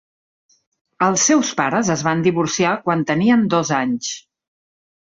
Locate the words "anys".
3.85-4.15